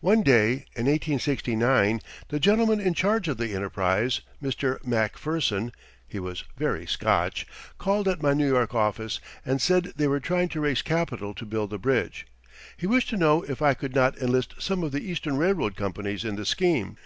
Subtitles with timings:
[0.00, 4.84] One day in 1869 the gentleman in charge of the enterprise, Mr.
[4.84, 5.70] Macpherson
[6.04, 7.46] (he was very Scotch),
[7.78, 11.46] called at my New York office and said they were trying to raise capital to
[11.46, 12.26] build the bridge.
[12.76, 16.24] He wished to know if I could not enlist some of the Eastern railroad companies
[16.24, 16.96] in the scheme.